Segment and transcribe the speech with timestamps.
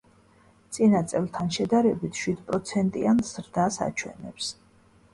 [0.77, 4.55] წინა წელთან შედარებით შვიდპროცენტიან ზრდას აჩვენებს.